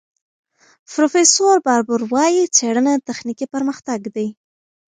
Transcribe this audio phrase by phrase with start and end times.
[0.91, 4.27] پروفیسور باربور وايي، څېړنه تخنیکي پرمختګ دی.